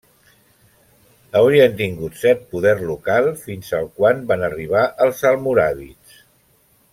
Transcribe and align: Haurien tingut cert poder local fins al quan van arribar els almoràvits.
Haurien 1.41 1.75
tingut 1.81 2.17
cert 2.23 2.41
poder 2.55 2.73
local 2.93 3.29
fins 3.43 3.69
al 3.81 3.91
quan 4.01 4.25
van 4.33 4.47
arribar 4.49 4.87
els 5.07 5.23
almoràvits. 5.35 6.19